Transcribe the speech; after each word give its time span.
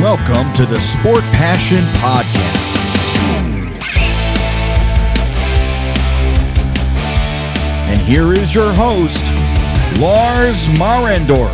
Welcome 0.00 0.52
to 0.52 0.64
the 0.64 0.80
Sport 0.80 1.24
Passion 1.32 1.84
Podcast. 1.94 2.68
And 7.88 8.00
here 8.02 8.32
is 8.32 8.54
your 8.54 8.72
host, 8.72 9.24
Lars 10.00 10.66
Marendorf. 10.78 11.52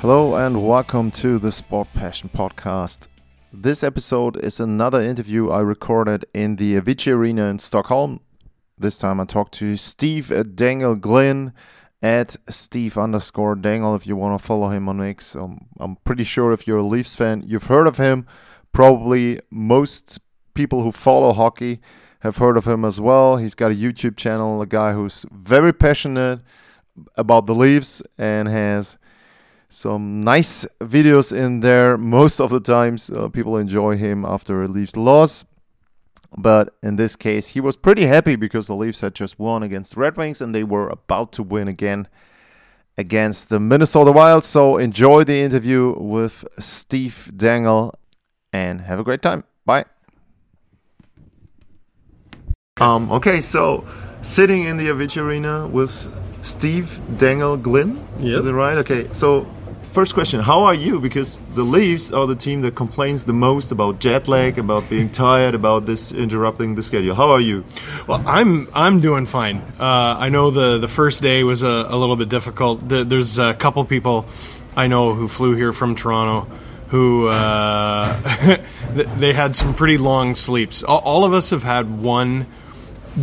Hello 0.00 0.36
and 0.36 0.66
welcome 0.66 1.10
to 1.10 1.38
the 1.38 1.52
Sport 1.52 1.88
Passion 1.92 2.30
Podcast. 2.34 3.09
This 3.52 3.82
episode 3.82 4.36
is 4.36 4.60
another 4.60 5.00
interview 5.00 5.50
I 5.50 5.58
recorded 5.58 6.24
in 6.32 6.54
the 6.54 6.76
Avicii 6.76 7.12
Arena 7.12 7.46
in 7.46 7.58
Stockholm. 7.58 8.20
This 8.78 8.96
time 8.96 9.18
I 9.18 9.24
talked 9.24 9.54
to 9.54 9.76
Steve 9.76 10.32
Dangle 10.54 10.94
Glynn 10.94 11.52
at 12.00 12.36
Steve 12.48 12.96
underscore 12.96 13.56
Dangle 13.56 13.96
if 13.96 14.06
you 14.06 14.14
want 14.14 14.38
to 14.40 14.46
follow 14.46 14.68
him 14.68 14.88
on 14.88 15.02
X. 15.02 15.34
Um, 15.34 15.66
I'm 15.80 15.96
pretty 16.04 16.22
sure 16.22 16.52
if 16.52 16.68
you're 16.68 16.78
a 16.78 16.86
Leafs 16.86 17.16
fan, 17.16 17.42
you've 17.44 17.66
heard 17.66 17.88
of 17.88 17.96
him. 17.96 18.24
Probably 18.70 19.40
most 19.50 20.20
people 20.54 20.84
who 20.84 20.92
follow 20.92 21.32
hockey 21.32 21.80
have 22.20 22.36
heard 22.36 22.56
of 22.56 22.68
him 22.68 22.84
as 22.84 23.00
well. 23.00 23.36
He's 23.36 23.56
got 23.56 23.72
a 23.72 23.74
YouTube 23.74 24.16
channel, 24.16 24.62
a 24.62 24.66
guy 24.66 24.92
who's 24.92 25.26
very 25.32 25.72
passionate 25.72 26.40
about 27.16 27.46
the 27.46 27.54
Leafs 27.56 28.00
and 28.16 28.46
has 28.46 28.96
some 29.70 30.24
nice 30.24 30.66
videos 30.80 31.32
in 31.32 31.60
there. 31.60 31.96
Most 31.96 32.40
of 32.40 32.50
the 32.50 32.60
times, 32.60 33.08
uh, 33.08 33.28
people 33.28 33.56
enjoy 33.56 33.96
him 33.96 34.24
after 34.24 34.62
a 34.62 34.68
Leafs 34.68 34.96
loss. 34.96 35.44
But 36.36 36.74
in 36.82 36.96
this 36.96 37.16
case, 37.16 37.48
he 37.48 37.60
was 37.60 37.76
pretty 37.76 38.06
happy 38.06 38.36
because 38.36 38.66
the 38.66 38.74
Leafs 38.74 39.00
had 39.00 39.14
just 39.14 39.38
won 39.38 39.62
against 39.62 39.94
the 39.94 40.00
Red 40.00 40.16
Wings 40.16 40.40
and 40.40 40.54
they 40.54 40.64
were 40.64 40.88
about 40.88 41.32
to 41.32 41.42
win 41.42 41.68
again 41.68 42.08
against 42.98 43.48
the 43.48 43.58
Minnesota 43.58 44.12
Wild. 44.12 44.44
So 44.44 44.76
enjoy 44.76 45.24
the 45.24 45.40
interview 45.40 45.94
with 45.98 46.44
Steve 46.58 47.32
Dangle 47.36 47.98
and 48.52 48.82
have 48.82 48.98
a 48.98 49.04
great 49.04 49.22
time. 49.22 49.44
Bye. 49.64 49.84
Um, 52.80 53.10
okay, 53.12 53.40
so 53.40 53.86
sitting 54.22 54.64
in 54.64 54.76
the 54.76 54.88
Avicii 54.88 55.22
Arena 55.22 55.66
with 55.66 56.08
Steve 56.42 57.00
Dangle 57.18 57.56
Glynn. 57.56 57.96
Yep. 58.18 58.38
Is 58.38 58.46
it 58.46 58.52
right? 58.52 58.78
Okay, 58.78 59.08
so 59.12 59.46
First 59.92 60.14
question: 60.14 60.38
How 60.38 60.60
are 60.60 60.74
you? 60.74 61.00
Because 61.00 61.38
the 61.54 61.64
Leafs 61.64 62.12
are 62.12 62.24
the 62.28 62.36
team 62.36 62.60
that 62.62 62.76
complains 62.76 63.24
the 63.24 63.32
most 63.32 63.72
about 63.72 63.98
jet 63.98 64.28
lag, 64.28 64.56
about 64.56 64.88
being 64.88 65.08
tired, 65.26 65.56
about 65.56 65.84
this 65.84 66.12
interrupting 66.12 66.76
the 66.76 66.82
schedule. 66.82 67.16
How 67.16 67.30
are 67.30 67.40
you? 67.40 67.64
Well, 68.06 68.22
I'm 68.24 68.68
I'm 68.72 69.00
doing 69.00 69.26
fine. 69.26 69.56
Uh, 69.80 70.16
I 70.16 70.28
know 70.28 70.52
the 70.52 70.78
the 70.78 70.86
first 70.86 71.22
day 71.22 71.42
was 71.42 71.64
a, 71.64 71.86
a 71.88 71.96
little 71.96 72.14
bit 72.14 72.28
difficult. 72.28 72.88
The, 72.88 73.02
there's 73.02 73.40
a 73.40 73.52
couple 73.54 73.84
people 73.84 74.26
I 74.76 74.86
know 74.86 75.12
who 75.14 75.26
flew 75.26 75.56
here 75.56 75.72
from 75.72 75.96
Toronto 75.96 76.46
who 76.90 77.28
uh, 77.28 78.62
they 79.18 79.32
had 79.32 79.54
some 79.54 79.74
pretty 79.74 79.96
long 79.96 80.34
sleeps. 80.34 80.82
All, 80.82 80.98
all 80.98 81.24
of 81.24 81.32
us 81.32 81.50
have 81.50 81.62
had 81.62 82.00
one 82.00 82.46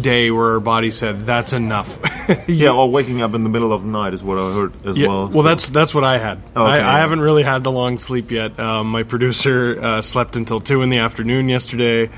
day 0.02 0.32
where 0.32 0.54
our 0.54 0.60
body 0.60 0.92
said 0.92 1.22
that's 1.22 1.54
enough. 1.54 2.00
yeah, 2.48 2.72
or 2.72 2.90
waking 2.90 3.22
up 3.22 3.34
in 3.34 3.44
the 3.44 3.50
middle 3.50 3.72
of 3.72 3.84
the 3.84 3.88
night 3.88 4.14
is 4.14 4.22
what 4.24 4.38
I 4.38 4.54
heard 4.54 4.86
as 4.86 4.98
Yeah, 4.98 5.08
well. 5.08 5.28
well, 5.28 5.32
so- 5.32 5.42
that's 5.44 5.70
that's 5.70 5.96
what 5.96 6.04
I 6.04 6.18
had. 6.18 6.38
Okay. 6.56 6.60
I, 6.60 6.96
I 6.96 7.00
haven't 7.00 7.22
really 7.22 7.44
had 7.44 7.64
the 7.64 7.72
long 7.72 7.98
sleep 7.98 8.32
yet. 8.32 8.60
Um, 8.60 8.88
my 8.88 9.04
producer 9.04 9.78
uh, 9.82 10.02
slept 10.02 10.36
until 10.36 10.60
two 10.60 10.82
in 10.82 10.90
the 10.90 10.98
afternoon 11.00 11.48
yesterday, 11.50 12.10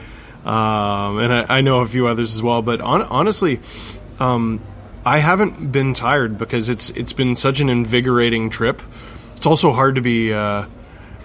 um, 0.45 1.20
and 1.20 1.31
I, 1.34 1.45
I 1.58 1.62
know 1.62 1.81
a 1.81 1.88
few 1.88 2.08
others 2.08 2.34
as 2.34 2.42
well. 2.42 2.62
But 2.62 2.81
hon- 2.81 3.03
honestly, 3.03 3.59
um, 4.20 4.62
I 5.06 5.20
haven't 5.20 5.72
been 5.72 5.94
tired 5.94 6.38
because 6.38 6.70
it's 6.70 6.90
it's 6.92 7.14
been 7.14 7.36
such 7.36 7.59
an 7.59 7.69
invigorating 7.69 8.50
trip. 8.50 8.81
It's 9.36 9.46
also 9.46 9.72
hard 9.72 9.96
to 9.96 10.01
be. 10.01 10.34
Uh, 10.34 10.66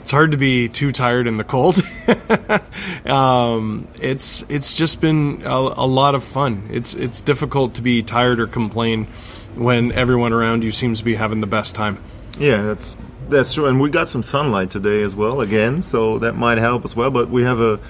it's 0.05 0.11
hard 0.11 0.33
to 0.33 0.37
be 0.37 0.69
too 0.69 0.93
tired 0.93 1.27
in 1.27 1.39
the 1.39 1.45
cold. 1.45 1.81
um, 3.07 3.89
it's 4.03 4.45
it's 4.51 4.77
just 4.77 5.01
been 5.01 5.41
a, 5.47 5.49
a 5.49 5.87
lot 5.87 6.15
of 6.15 6.23
fun. 6.23 6.69
It's 6.71 6.93
it's 6.93 7.23
difficult 7.23 7.77
to 7.77 7.83
be 7.83 8.03
tired 8.03 8.39
or 8.39 8.47
complain 8.47 9.07
when 9.55 9.93
everyone 9.93 10.35
around 10.35 10.63
you 10.63 10.73
seems 10.73 10.99
to 10.99 11.05
be 11.07 11.15
having 11.15 11.41
the 11.41 11.47
best 11.47 11.75
time. 11.75 11.99
yeah, 12.39 12.61
that's 12.63 12.99
that's 13.31 13.55
true. 13.55 13.65
And 13.67 13.81
we 13.81 13.89
got 13.89 14.11
some 14.11 14.23
sunlight 14.23 14.71
today 14.71 15.03
as 15.03 15.17
well, 15.17 15.41
again, 15.41 15.81
so 15.81 16.19
that 16.19 16.35
might 16.37 16.59
help 16.59 16.85
as 16.85 16.95
well. 16.95 17.11
But 17.11 17.31
we 17.31 17.45
have 17.45 17.61
a 17.61 17.81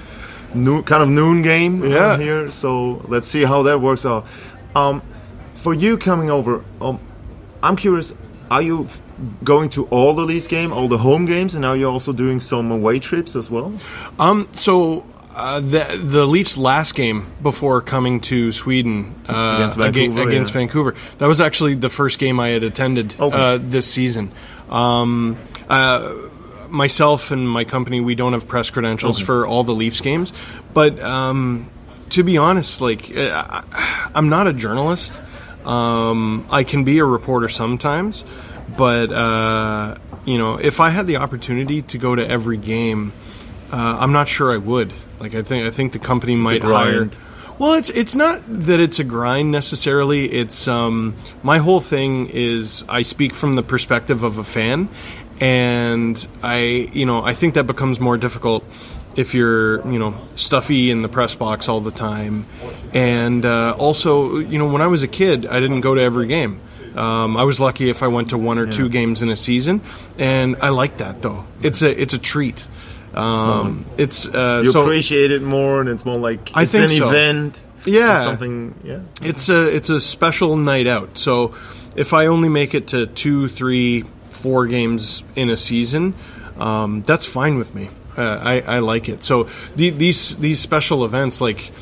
noon, 0.54 0.84
kind 0.84 1.03
of 1.03 1.08
noon 1.08 1.42
game 1.42 1.82
Yeah. 1.84 2.16
here, 2.16 2.48
so 2.53 3.03
let's 3.08 3.26
see 3.26 3.42
how 3.42 3.62
that 3.64 3.80
works 3.80 4.06
out. 4.06 4.24
Um, 4.76 5.03
for 5.54 5.74
you 5.74 5.98
coming 5.98 6.30
over, 6.30 6.64
um, 6.80 7.00
I'm 7.60 7.74
curious. 7.74 8.14
Are 8.50 8.62
you 8.62 8.84
f- 8.84 9.03
going 9.43 9.69
to 9.71 9.87
all 9.87 10.15
the 10.15 10.22
Leafs 10.22 10.47
game, 10.49 10.72
all 10.72 10.88
the 10.88 10.99
home 10.99 11.27
games, 11.27 11.55
and 11.55 11.65
are 11.65 11.77
you 11.77 11.88
also 11.91 12.12
doing 12.12 12.41
some 12.41 12.71
away 12.71 12.99
trips 13.00 13.34
as 13.37 13.50
well? 13.50 13.72
Um, 14.19 14.49
so 14.53 15.05
uh, 15.34 15.60
the 15.60 15.99
the 16.03 16.27
Leafs' 16.27 16.56
last 16.56 16.94
game 16.94 17.27
before 17.43 17.81
coming 17.81 18.21
to 18.21 18.53
Sweden 18.53 19.15
uh, 19.28 19.54
Against 19.56 19.78
aga- 19.78 19.93
Vancouver, 19.93 20.28
against 20.28 20.53
yeah. 20.54 20.60
Vancouver, 20.60 20.94
that 21.19 21.27
was 21.27 21.41
actually 21.41 21.75
the 21.75 21.88
first 21.91 22.19
game 22.19 22.38
I 22.38 22.49
had 22.49 22.62
attended 22.62 23.15
Okay. 23.19 23.37
uh, 23.37 23.59
this 23.60 23.87
season. 23.91 24.31
Um, 24.71 25.37
uh, 25.69 26.15
myself 26.69 27.31
and 27.31 27.49
my 27.49 27.65
company, 27.65 28.00
we 28.00 28.15
don't 28.15 28.33
have 28.34 28.47
press 28.47 28.71
credentials 28.71 29.19
for 29.21 29.47
all 29.47 29.65
the 29.65 29.75
Leafs 29.75 30.00
games, 30.00 30.33
but 30.72 31.00
um, 31.00 31.71
to 32.10 32.22
be 32.22 32.37
honest, 32.38 32.81
like 32.81 33.16
uh, 33.16 33.62
I- 33.72 34.10
I'm 34.15 34.28
not 34.28 34.47
a 34.47 34.53
journalist. 34.53 35.21
Um, 35.64 36.47
I 36.50 36.64
can 36.64 36.84
be 36.84 36.98
a 36.98 37.04
reporter 37.04 37.48
sometimes, 37.48 38.25
but 38.76 39.12
uh, 39.12 39.97
you 40.25 40.38
know, 40.38 40.56
if 40.56 40.80
I 40.80 40.91
had 40.91 41.06
the 41.06 41.16
opportunity 41.16 41.82
to 41.82 41.98
go 41.98 42.14
to 42.14 42.26
every 42.26 42.56
game, 42.56 43.12
uh, 43.72 43.98
I'm 44.00 44.12
not 44.12 44.28
sure 44.28 44.53
I 44.53 44.58
would. 44.58 44.92
Like 45.19 45.34
I 45.34 45.42
think 45.42 45.66
I 45.66 45.70
think 45.70 45.92
the 45.92 45.98
company 45.98 46.36
might 46.36 46.62
hire. 46.62 47.10
Well, 47.58 47.74
it's 47.74 47.88
it's 47.91 48.16
not 48.16 48.42
that 48.48 48.80
it's 48.80 48.98
a 48.98 49.04
grind 49.04 49.53
necessarily. 49.53 50.26
It's 50.26 50.66
um, 50.66 51.14
my 51.42 51.58
whole 51.58 51.80
thing 51.80 52.28
is 52.30 52.84
I 52.88 53.03
speak 53.03 53.32
from 53.34 53.54
the 53.54 53.62
perspective 53.62 54.24
of 54.24 54.38
a 54.38 54.44
fan, 54.44 54.88
and 55.41 56.26
I 56.42 56.91
you 56.92 57.06
know 57.06 57.24
I 57.24 57.32
think 57.32 57.54
that 57.54 57.66
becomes 57.66 58.00
more 58.00 58.16
difficult 58.16 58.64
if 59.16 59.34
you're 59.34 59.86
you 59.91 59.98
know 59.98 60.14
stuffy 60.36 60.91
in 60.91 61.02
the 61.02 61.08
press 61.08 61.34
box 61.34 61.69
all 61.69 61.80
the 61.80 61.91
time, 61.91 62.47
and 62.92 63.44
uh, 63.44 63.75
also 63.78 64.38
you 64.38 64.58
know 64.58 64.69
when 64.69 64.82
I 64.82 64.86
was 64.86 65.02
a 65.02 65.08
kid 65.08 65.47
I 65.47 65.60
didn't 65.60 65.80
go 65.82 65.94
to 65.94 66.00
every 66.00 66.26
game. 66.26 66.60
Um, 66.97 67.36
I 67.36 67.42
was 67.42 67.58
lucky 67.58 67.91
if 67.91 68.04
I 68.04 68.06
went 68.06 68.30
to 68.30 68.38
one 68.38 68.58
or 68.58 68.66
two 68.70 68.88
games 68.88 69.20
in 69.20 69.28
a 69.28 69.36
season, 69.36 69.80
and 70.16 70.56
I 70.62 70.69
like 70.69 70.98
that 70.98 71.22
though. 71.22 71.44
It's 71.60 71.82
a 71.82 71.91
it's 72.00 72.14
a 72.14 72.19
treat. 72.19 72.69
Um, 73.14 73.84
it's 73.97 74.26
uh, 74.26 74.62
You 74.64 74.72
so 74.72 74.82
appreciate 74.82 75.30
it 75.30 75.42
more, 75.42 75.80
and 75.80 75.88
it's 75.88 76.04
more 76.04 76.19
like 76.19 76.50
I 76.54 76.62
it's 76.64 76.72
think 76.72 76.91
an 76.91 76.97
so. 76.97 77.08
event. 77.08 77.64
Yeah. 77.84 78.20
something. 78.20 78.74
Yeah, 78.84 79.00
it's 79.22 79.48
a 79.48 79.74
it's 79.74 79.91
a 79.91 80.00
special 80.00 80.56
night 80.56 80.86
out. 80.86 81.19
So 81.19 81.54
if 81.97 82.12
I 82.12 82.26
only 82.26 82.48
make 82.48 82.74
it 82.74 82.88
to 82.88 83.06
two, 83.06 83.48
three, 83.48 84.04
four 84.30 84.66
games 84.66 85.22
in 85.36 85.50
a 85.50 85.56
season, 85.56 86.14
um, 86.58 87.03
that's 87.03 87.26
fine 87.26 87.58
with 87.58 87.74
me. 87.74 87.91
Uh, 88.16 88.38
I, 88.42 88.60
I 88.60 88.78
like 88.78 89.08
it. 89.08 89.25
So 89.25 89.48
the, 89.76 89.91
these 89.91 90.36
these 90.36 90.60
special 90.60 91.04
events, 91.04 91.41
like 91.41 91.72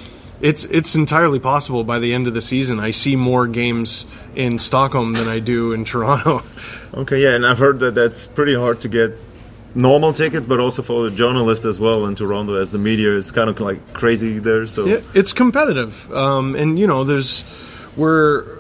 it's 0.41 0.65
it's 0.65 0.95
entirely 0.95 1.39
possible 1.39 1.85
by 1.85 1.99
the 1.99 2.15
end 2.15 2.27
of 2.27 2.35
the 2.35 2.43
season, 2.43 2.81
I 2.81 2.91
see 2.91 3.17
more 3.17 3.47
games 3.47 4.07
in 4.35 4.59
Stockholm 4.59 5.13
than 5.13 5.29
I 5.29 5.39
do 5.41 5.73
in 5.73 5.85
Toronto. 5.85 6.43
Okay, 6.95 7.23
yeah, 7.23 7.31
and 7.31 7.47
I've 7.47 7.59
heard 7.59 7.81
that 7.81 7.95
that's 7.95 8.27
pretty 8.27 8.55
hard 8.55 8.81
to 8.81 8.89
get 8.89 9.13
normal 9.75 10.13
tickets, 10.13 10.45
but 10.45 10.61
also 10.61 10.83
for 10.83 11.05
the 11.05 11.11
journalists 11.11 11.65
as 11.65 11.81
well 11.81 12.05
in 12.05 12.15
Toronto, 12.15 12.57
as 12.57 12.71
the 12.71 12.77
media 12.79 13.17
is 13.17 13.33
kind 13.33 13.49
of 13.49 13.59
like 13.61 13.95
crazy 13.95 14.39
there. 14.39 14.67
So 14.67 14.85
Yeah, 14.85 15.01
it's 15.15 15.33
competitive, 15.33 16.13
um, 16.13 16.55
and 16.55 16.79
you 16.79 16.87
know, 16.87 17.05
there's 17.05 17.45
we're 17.97 18.59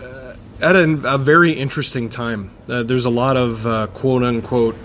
uh, 0.00 0.34
at 0.62 0.76
a, 0.76 0.84
a 1.04 1.18
very 1.18 1.52
interesting 1.52 2.08
time. 2.08 2.50
Uh, 2.70 2.82
there's 2.84 3.04
a 3.04 3.10
lot 3.10 3.36
of 3.36 3.66
uh, 3.66 3.86
quote 3.88 4.22
unquote 4.22 4.76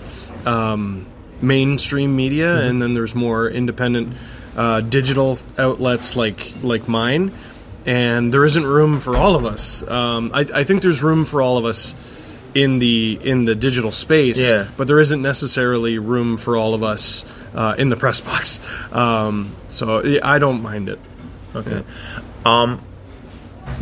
um, 0.44 1.06
mainstream 1.42 2.14
media, 2.16 2.56
and 2.58 2.80
then 2.80 2.94
there's 2.94 3.14
more 3.14 3.48
independent 3.48 4.14
uh, 4.56 4.80
digital 4.80 5.38
outlets 5.58 6.16
like 6.16 6.52
like 6.62 6.88
mine. 6.88 7.32
And 7.86 8.32
there 8.32 8.44
isn't 8.44 8.66
room 8.66 9.00
for 9.00 9.16
all 9.16 9.36
of 9.36 9.46
us. 9.46 9.82
Um, 9.88 10.32
I, 10.34 10.40
I 10.54 10.64
think 10.64 10.82
there's 10.82 11.02
room 11.02 11.24
for 11.24 11.40
all 11.40 11.56
of 11.56 11.64
us 11.64 11.94
in 12.54 12.78
the 12.78 13.18
in 13.22 13.46
the 13.46 13.54
digital 13.54 13.90
space, 13.90 14.38
Yeah. 14.38 14.68
but 14.76 14.86
there 14.86 15.00
isn't 15.00 15.22
necessarily 15.22 15.98
room 15.98 16.36
for 16.36 16.56
all 16.56 16.74
of 16.74 16.82
us 16.82 17.24
uh, 17.54 17.74
in 17.78 17.88
the 17.88 17.96
press 17.96 18.20
box. 18.20 18.60
Um, 18.92 19.56
so 19.70 20.04
yeah, 20.04 20.20
I 20.22 20.38
don't 20.38 20.60
mind 20.62 20.88
it. 20.90 20.98
Okay. 21.56 21.82
Um, 22.44 22.78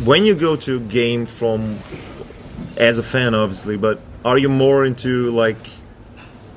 when 0.05 0.23
you 0.23 0.33
go 0.35 0.55
to 0.55 0.77
a 0.77 0.79
game 0.79 1.25
from, 1.25 1.77
as 2.77 2.99
a 2.99 3.03
fan, 3.03 3.35
obviously, 3.35 3.75
but 3.75 3.99
are 4.23 4.37
you 4.37 4.47
more 4.49 4.85
into 4.85 5.29
like 5.31 5.57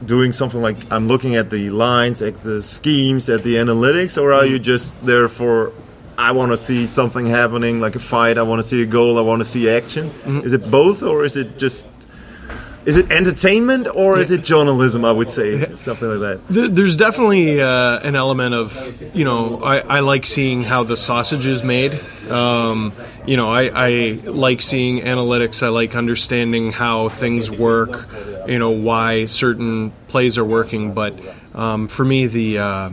doing 0.06 0.32
something 0.32 0.60
like 0.60 0.76
I'm 0.90 1.08
looking 1.08 1.36
at 1.36 1.50
the 1.50 1.70
lines, 1.70 2.22
at 2.22 2.40
the 2.42 2.62
schemes, 2.62 3.28
at 3.28 3.42
the 3.42 3.56
analytics, 3.56 4.20
or 4.20 4.32
are 4.32 4.46
you 4.46 4.58
just 4.58 5.04
there 5.04 5.28
for 5.28 5.72
I 6.18 6.32
want 6.32 6.52
to 6.52 6.56
see 6.56 6.86
something 6.86 7.26
happening, 7.26 7.80
like 7.80 7.96
a 7.96 7.98
fight. 7.98 8.38
I 8.38 8.42
want 8.42 8.62
to 8.62 8.68
see 8.68 8.82
a 8.82 8.86
goal. 8.86 9.18
I 9.18 9.22
want 9.22 9.40
to 9.40 9.44
see 9.44 9.68
action. 9.68 10.10
Mm-hmm. 10.10 10.40
Is 10.40 10.52
it 10.52 10.70
both, 10.70 11.02
or 11.02 11.24
is 11.24 11.36
it 11.36 11.58
just? 11.58 11.86
Is 12.84 12.96
it 12.96 13.12
entertainment 13.12 13.86
or 13.94 14.18
is 14.18 14.32
it 14.32 14.42
journalism? 14.42 15.04
I 15.04 15.12
would 15.12 15.30
say 15.30 15.74
something 15.76 16.08
like 16.08 16.40
that. 16.48 16.74
There's 16.74 16.96
definitely 16.96 17.62
uh, 17.62 18.00
an 18.00 18.16
element 18.16 18.54
of, 18.54 19.14
you 19.14 19.24
know, 19.24 19.60
I, 19.62 19.78
I 19.78 20.00
like 20.00 20.26
seeing 20.26 20.62
how 20.64 20.82
the 20.82 20.96
sausage 20.96 21.46
is 21.46 21.62
made. 21.62 22.00
Um, 22.28 22.92
you 23.24 23.36
know, 23.36 23.48
I, 23.48 23.70
I 23.72 23.90
like 24.24 24.62
seeing 24.62 25.00
analytics. 25.04 25.62
I 25.62 25.68
like 25.68 25.94
understanding 25.94 26.72
how 26.72 27.08
things 27.08 27.50
work, 27.50 28.08
you 28.48 28.58
know, 28.58 28.70
why 28.70 29.26
certain 29.26 29.92
plays 30.08 30.36
are 30.36 30.44
working. 30.44 30.92
But 30.92 31.14
um, 31.54 31.86
for 31.86 32.04
me, 32.04 32.26
the, 32.26 32.58
uh, 32.58 32.90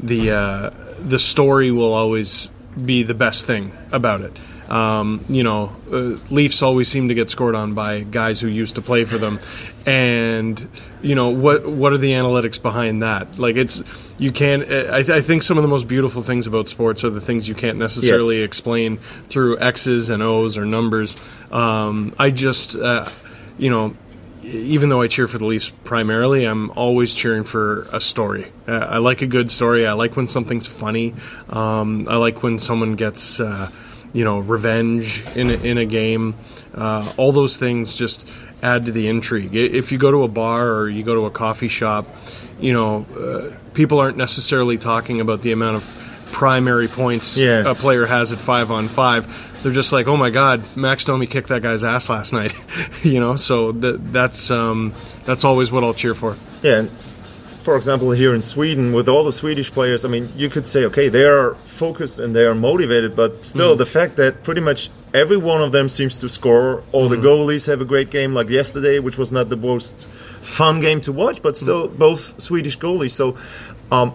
the, 0.00 0.30
uh, 0.30 0.70
the 1.00 1.18
story 1.18 1.70
will 1.70 1.92
always 1.92 2.50
be 2.82 3.02
the 3.02 3.14
best 3.14 3.46
thing 3.46 3.76
about 3.92 4.22
it. 4.22 4.32
Um, 4.68 5.24
you 5.28 5.42
know, 5.42 5.74
uh, 5.90 6.18
Leafs 6.30 6.62
always 6.62 6.88
seem 6.88 7.08
to 7.08 7.14
get 7.14 7.30
scored 7.30 7.54
on 7.54 7.74
by 7.74 8.00
guys 8.00 8.40
who 8.40 8.48
used 8.48 8.74
to 8.76 8.82
play 8.82 9.04
for 9.04 9.16
them, 9.16 9.38
and 9.86 10.68
you 11.00 11.14
know 11.14 11.30
what 11.30 11.66
what 11.66 11.92
are 11.92 11.98
the 11.98 12.12
analytics 12.12 12.60
behind 12.60 13.02
that? 13.02 13.38
Like 13.38 13.56
it's 13.56 13.82
you 14.18 14.30
can't. 14.32 14.62
I, 14.64 15.02
th- 15.02 15.08
I 15.10 15.20
think 15.22 15.42
some 15.42 15.56
of 15.56 15.62
the 15.62 15.68
most 15.68 15.88
beautiful 15.88 16.22
things 16.22 16.46
about 16.46 16.68
sports 16.68 17.02
are 17.04 17.10
the 17.10 17.20
things 17.20 17.48
you 17.48 17.54
can't 17.54 17.78
necessarily 17.78 18.38
Yes. 18.40 18.44
explain 18.46 18.98
through 19.28 19.58
X's 19.58 20.10
and 20.10 20.22
O's 20.22 20.58
or 20.58 20.64
numbers. 20.66 21.16
Um, 21.50 22.14
I 22.18 22.30
just, 22.30 22.76
uh, 22.76 23.08
you 23.58 23.70
know, 23.70 23.96
even 24.42 24.88
though 24.90 25.00
I 25.00 25.06
cheer 25.08 25.28
for 25.28 25.38
the 25.38 25.44
Leafs 25.46 25.70
primarily, 25.84 26.44
I'm 26.44 26.70
always 26.72 27.14
cheering 27.14 27.44
for 27.44 27.86
a 27.92 28.00
story. 28.00 28.50
Uh, 28.66 28.72
I 28.90 28.98
like 28.98 29.22
a 29.22 29.26
good 29.26 29.50
story. 29.50 29.86
I 29.86 29.92
like 29.94 30.16
when 30.16 30.28
something's 30.28 30.66
funny. 30.66 31.14
Um, 31.48 32.06
I 32.08 32.16
like 32.16 32.42
when 32.42 32.58
someone 32.58 32.94
gets, 32.96 33.40
uh, 33.40 33.70
you 34.12 34.24
know, 34.24 34.38
revenge 34.40 35.24
in 35.36 35.50
a, 35.50 35.54
in 35.54 35.78
a 35.78 35.84
game. 35.86 36.34
Uh, 36.74 37.10
all 37.16 37.32
those 37.32 37.56
things 37.56 37.96
just 37.96 38.26
add 38.62 38.86
to 38.86 38.92
the 38.92 39.08
intrigue. 39.08 39.54
If 39.54 39.92
you 39.92 39.98
go 39.98 40.10
to 40.10 40.22
a 40.22 40.28
bar 40.28 40.68
or 40.74 40.88
you 40.88 41.02
go 41.02 41.14
to 41.14 41.26
a 41.26 41.30
coffee 41.30 41.68
shop, 41.68 42.06
you 42.60 42.72
know, 42.72 43.06
uh, 43.18 43.56
people 43.74 44.00
aren't 44.00 44.16
necessarily 44.16 44.78
talking 44.78 45.20
about 45.20 45.42
the 45.42 45.52
amount 45.52 45.76
of 45.76 46.26
primary 46.32 46.88
points 46.88 47.36
Yeah. 47.38 47.62
a 47.70 47.74
player 47.74 48.04
has 48.06 48.32
at 48.32 48.38
five 48.38 48.70
on 48.70 48.88
five. 48.88 49.62
They're 49.62 49.72
just 49.72 49.92
like, 49.92 50.06
oh 50.06 50.16
my 50.16 50.30
god, 50.30 50.62
Max 50.76 51.04
Domi 51.04 51.26
kicked 51.26 51.48
that 51.48 51.62
guy's 51.62 51.82
ass 51.82 52.08
last 52.08 52.32
night, 52.32 52.52
you 53.02 53.18
know. 53.18 53.34
So 53.36 53.72
th- 53.72 53.96
that's 53.98 54.50
um, 54.50 54.92
that's 55.24 55.44
always 55.44 55.72
what 55.72 55.82
I'll 55.84 55.94
cheer 55.94 56.14
for. 56.14 56.36
Yeah. 56.62 56.86
For 57.68 57.76
example, 57.76 58.12
here 58.12 58.34
in 58.34 58.40
Sweden, 58.40 58.94
with 58.94 59.10
all 59.10 59.24
the 59.24 59.30
Swedish 59.30 59.70
players, 59.70 60.02
I 60.06 60.08
mean, 60.08 60.30
you 60.34 60.48
could 60.48 60.66
say, 60.66 60.86
okay, 60.86 61.10
they 61.10 61.24
are 61.24 61.54
focused 61.66 62.18
and 62.18 62.34
they 62.34 62.46
are 62.46 62.54
motivated, 62.54 63.14
but 63.14 63.44
still, 63.44 63.72
mm-hmm. 63.72 63.78
the 63.78 63.84
fact 63.84 64.16
that 64.16 64.42
pretty 64.42 64.62
much 64.62 64.88
every 65.12 65.36
one 65.36 65.60
of 65.60 65.70
them 65.70 65.90
seems 65.90 66.18
to 66.20 66.30
score, 66.30 66.82
all 66.92 67.10
the 67.10 67.16
mm-hmm. 67.16 67.26
goalies 67.26 67.66
have 67.66 67.82
a 67.82 67.84
great 67.84 68.08
game, 68.08 68.32
like 68.32 68.48
yesterday, 68.48 69.00
which 69.00 69.18
was 69.18 69.30
not 69.30 69.50
the 69.50 69.56
most 69.58 70.08
fun 70.40 70.80
game 70.80 71.02
to 71.02 71.12
watch, 71.12 71.42
but 71.42 71.58
still, 71.58 71.90
mm. 71.90 71.98
both 71.98 72.40
Swedish 72.40 72.78
goalies. 72.78 73.10
So, 73.10 73.36
um, 73.92 74.14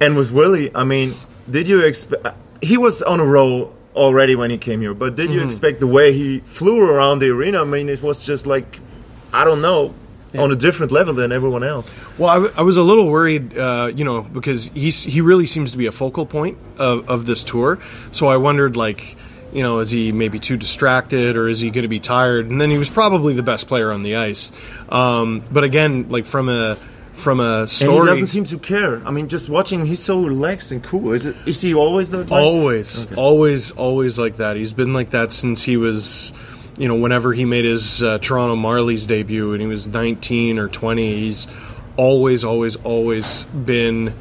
and 0.00 0.16
with 0.16 0.30
Willie, 0.30 0.74
I 0.74 0.84
mean, 0.84 1.14
did 1.50 1.68
you 1.68 1.80
expect? 1.80 2.26
He 2.62 2.78
was 2.78 3.02
on 3.02 3.20
a 3.20 3.26
roll 3.26 3.74
already 3.94 4.34
when 4.34 4.48
he 4.50 4.56
came 4.56 4.80
here, 4.80 4.94
but 4.94 5.14
did 5.14 5.30
you 5.30 5.40
mm-hmm. 5.40 5.48
expect 5.48 5.80
the 5.80 5.86
way 5.86 6.14
he 6.14 6.40
flew 6.40 6.80
around 6.80 7.18
the 7.18 7.28
arena? 7.28 7.60
I 7.60 7.64
mean, 7.64 7.90
it 7.90 8.00
was 8.00 8.24
just 8.24 8.46
like, 8.46 8.80
I 9.30 9.44
don't 9.44 9.60
know. 9.60 9.92
On 10.42 10.50
a 10.50 10.56
different 10.56 10.90
level 10.92 11.14
than 11.14 11.32
everyone 11.32 11.62
else. 11.62 11.94
Well, 12.18 12.28
I, 12.28 12.34
w- 12.34 12.52
I 12.56 12.62
was 12.62 12.76
a 12.76 12.82
little 12.82 13.08
worried, 13.08 13.56
uh, 13.56 13.92
you 13.94 14.04
know, 14.04 14.22
because 14.22 14.66
he's 14.74 15.02
he 15.02 15.20
really 15.20 15.46
seems 15.46 15.72
to 15.72 15.78
be 15.78 15.86
a 15.86 15.92
focal 15.92 16.26
point 16.26 16.58
of, 16.76 17.08
of 17.08 17.24
this 17.26 17.44
tour. 17.44 17.78
So 18.10 18.26
I 18.26 18.36
wondered, 18.36 18.76
like, 18.76 19.16
you 19.52 19.62
know, 19.62 19.78
is 19.78 19.90
he 19.90 20.10
maybe 20.10 20.40
too 20.40 20.56
distracted 20.56 21.36
or 21.36 21.48
is 21.48 21.60
he 21.60 21.70
going 21.70 21.82
to 21.82 21.88
be 21.88 22.00
tired? 22.00 22.50
And 22.50 22.60
then 22.60 22.70
he 22.70 22.78
was 22.78 22.90
probably 22.90 23.34
the 23.34 23.44
best 23.44 23.68
player 23.68 23.92
on 23.92 24.02
the 24.02 24.16
ice. 24.16 24.50
Um, 24.88 25.44
but 25.52 25.62
again, 25.62 26.06
like 26.08 26.26
from 26.26 26.48
a 26.48 26.76
from 27.12 27.38
a 27.38 27.60
And 27.60 27.68
story, 27.68 28.00
he 28.00 28.06
doesn't 28.06 28.26
seem 28.26 28.44
to 28.46 28.58
care. 28.58 29.00
I 29.06 29.12
mean, 29.12 29.28
just 29.28 29.48
watching 29.48 29.80
him, 29.80 29.86
he's 29.86 30.02
so 30.02 30.24
relaxed 30.24 30.72
and 30.72 30.82
cool. 30.82 31.12
Is 31.12 31.26
it? 31.26 31.36
Is 31.46 31.60
he 31.60 31.72
always 31.72 32.10
that? 32.10 32.28
way? 32.28 32.36
Always, 32.40 33.06
always, 33.14 33.70
always 33.70 34.18
like 34.18 34.38
that. 34.38 34.56
He's 34.56 34.72
been 34.72 34.92
like 34.92 35.10
that 35.10 35.30
since 35.30 35.62
he 35.62 35.76
was, 35.76 36.32
you 36.78 36.88
know, 36.88 36.96
whenever 36.96 37.32
he 37.32 37.44
made 37.44 37.64
his 37.64 38.02
uh, 38.02 38.18
Toronto 38.18 38.56
Marlies 38.56 39.06
debut 39.06 39.52
and 39.52 39.60
he 39.60 39.66
was 39.66 39.86
19 39.86 40.58
or 40.58 40.68
20. 40.68 41.16
He's 41.16 41.46
always, 41.96 42.42
always, 42.44 42.76
always 42.76 43.44
been 43.44 44.12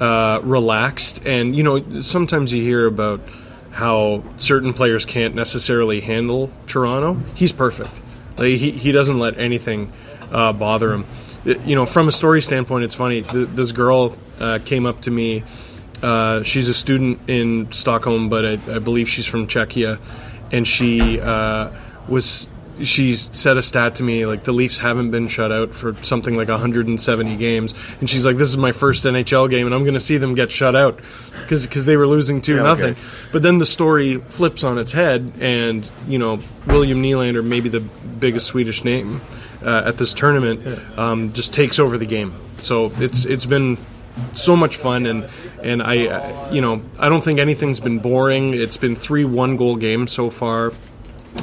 uh, 0.00 0.40
relaxed. 0.42 1.26
And, 1.26 1.56
you 1.56 1.62
know, 1.62 2.02
sometimes 2.02 2.52
you 2.52 2.62
hear 2.62 2.86
about 2.86 3.20
how 3.70 4.22
certain 4.38 4.74
players 4.74 5.04
can't 5.06 5.34
necessarily 5.34 6.00
handle 6.00 6.50
Toronto. 6.66 7.14
He's 7.34 7.52
perfect. 7.52 7.90
Like, 8.36 8.48
he, 8.48 8.70
he 8.72 8.92
doesn't 8.92 9.18
let 9.18 9.38
anything 9.38 9.92
uh, 10.30 10.52
bother 10.52 10.92
him. 10.92 11.06
It- 11.44 11.60
you 11.62 11.74
know, 11.74 11.86
from 11.86 12.08
a 12.08 12.12
story 12.12 12.42
standpoint, 12.42 12.84
it's 12.84 12.94
funny. 12.94 13.22
Th- 13.22 13.48
this 13.48 13.72
girl 13.72 14.16
uh, 14.38 14.58
came 14.64 14.84
up 14.86 15.00
to 15.02 15.10
me. 15.10 15.44
Uh, 16.02 16.42
she's 16.42 16.68
a 16.68 16.74
student 16.74 17.18
in 17.28 17.72
Stockholm, 17.72 18.28
but 18.28 18.44
I, 18.44 18.52
I 18.74 18.78
believe 18.78 19.08
she's 19.08 19.26
from 19.26 19.46
Czechia, 19.48 19.98
and 20.52 20.66
she 20.66 21.20
uh, 21.20 21.70
was 22.08 22.48
she 22.82 23.14
said 23.14 23.56
a 23.56 23.62
stat 23.62 23.96
to 23.96 24.02
me 24.02 24.26
like 24.26 24.44
the 24.44 24.52
Leafs 24.52 24.78
haven't 24.78 25.10
been 25.10 25.28
shut 25.28 25.50
out 25.50 25.74
for 25.74 25.94
something 26.02 26.34
like 26.34 26.48
170 26.48 27.36
games, 27.36 27.74
and 28.00 28.08
she's 28.08 28.24
like, 28.24 28.36
"This 28.36 28.48
is 28.48 28.56
my 28.56 28.72
first 28.72 29.04
NHL 29.04 29.50
game, 29.50 29.66
and 29.66 29.74
I'm 29.74 29.82
going 29.82 29.94
to 29.94 30.00
see 30.00 30.16
them 30.16 30.34
get 30.34 30.50
shut 30.52 30.76
out 30.76 31.00
because 31.42 31.86
they 31.86 31.96
were 31.96 32.06
losing 32.06 32.40
two 32.40 32.56
Yeah, 32.56 32.62
nothing." 32.62 32.92
okay. 32.92 33.00
But 33.32 33.42
then 33.42 33.58
the 33.58 33.66
story 33.66 34.18
flips 34.18 34.64
on 34.64 34.78
its 34.78 34.92
head, 34.92 35.32
and 35.40 35.88
you 36.06 36.18
know 36.18 36.40
William 36.66 37.02
Nylander, 37.02 37.44
maybe 37.44 37.68
the 37.68 37.80
biggest 37.80 38.46
Swedish 38.46 38.84
name 38.84 39.20
uh, 39.62 39.82
at 39.86 39.98
this 39.98 40.14
tournament, 40.14 40.98
um, 40.98 41.32
just 41.32 41.52
takes 41.52 41.78
over 41.78 41.98
the 41.98 42.06
game. 42.06 42.34
So 42.58 42.92
it's 42.98 43.24
it's 43.24 43.46
been 43.46 43.78
so 44.34 44.56
much 44.56 44.76
fun, 44.76 45.06
and 45.06 45.28
and 45.62 45.82
I 45.82 46.06
uh, 46.06 46.52
you 46.52 46.60
know 46.60 46.82
I 46.98 47.08
don't 47.08 47.22
think 47.22 47.38
anything's 47.38 47.80
been 47.80 47.98
boring. 47.98 48.54
It's 48.54 48.76
been 48.76 48.96
three 48.96 49.24
one 49.24 49.56
goal 49.56 49.76
games 49.76 50.12
so 50.12 50.30
far. 50.30 50.72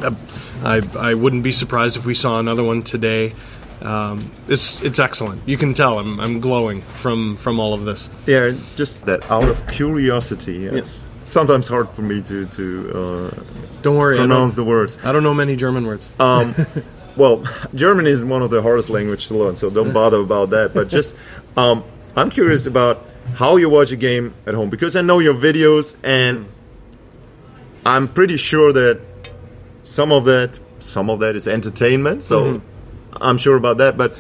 Uh, 0.01 0.15
I 0.63 0.81
I 0.97 1.13
wouldn't 1.13 1.43
be 1.43 1.51
surprised 1.51 1.97
if 1.97 2.05
we 2.05 2.13
saw 2.13 2.39
another 2.39 2.63
one 2.63 2.83
today. 2.83 3.33
Um, 3.81 4.31
it's 4.47 4.81
it's 4.81 4.99
excellent. 4.99 5.41
You 5.47 5.57
can 5.57 5.73
tell 5.73 5.99
I'm 5.99 6.19
I'm 6.19 6.39
glowing 6.39 6.81
from 6.81 7.35
from 7.35 7.59
all 7.59 7.73
of 7.73 7.85
this. 7.85 8.09
Yeah, 8.25 8.53
just 8.75 9.05
that 9.05 9.29
out 9.29 9.43
of 9.43 9.67
curiosity. 9.67 10.65
It's 10.65 11.09
sometimes 11.29 11.67
hard 11.67 11.89
for 11.89 12.01
me 12.01 12.21
to 12.21 12.45
to 12.45 12.91
uh, 12.93 13.43
Don't 13.81 13.97
worry, 13.97 14.17
pronounce 14.17 14.55
don't, 14.55 14.65
the 14.65 14.69
words. 14.69 14.97
I 15.03 15.11
don't 15.11 15.23
know 15.23 15.33
many 15.33 15.55
German 15.55 15.85
words. 15.85 16.13
Um, 16.19 16.55
well, 17.17 17.43
German 17.73 18.07
is 18.07 18.23
one 18.23 18.41
of 18.41 18.49
the 18.49 18.61
hardest 18.61 18.89
language 18.89 19.27
to 19.27 19.35
learn, 19.35 19.55
so 19.55 19.69
don't 19.69 19.93
bother 19.93 20.19
about 20.19 20.51
that. 20.51 20.73
But 20.73 20.87
just, 20.87 21.15
um, 21.57 21.83
I'm 22.15 22.29
curious 22.29 22.65
about 22.65 23.05
how 23.35 23.57
you 23.57 23.69
watch 23.69 23.91
a 23.91 23.95
game 23.95 24.33
at 24.45 24.53
home 24.53 24.69
because 24.69 24.95
I 24.95 25.01
know 25.01 25.19
your 25.19 25.33
videos, 25.33 25.97
and 26.03 26.47
I'm 27.85 28.07
pretty 28.07 28.37
sure 28.37 28.71
that 28.71 29.01
some 29.83 30.11
of 30.11 30.25
that, 30.25 30.59
some 30.79 31.09
of 31.09 31.19
that 31.19 31.35
is 31.35 31.47
entertainment. 31.47 32.23
So 32.23 32.43
mm-hmm. 32.43 33.17
I'm 33.21 33.37
sure 33.37 33.57
about 33.57 33.77
that. 33.79 33.97
But 33.97 34.15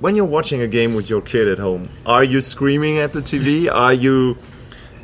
when 0.00 0.16
you're 0.16 0.24
watching 0.24 0.60
a 0.60 0.68
game 0.68 0.94
with 0.94 1.08
your 1.08 1.20
kid 1.20 1.48
at 1.48 1.58
home, 1.58 1.88
are 2.06 2.24
you 2.24 2.40
screaming 2.40 2.98
at 2.98 3.12
the 3.12 3.20
TV? 3.20 3.72
Are 3.72 3.94
you 3.94 4.36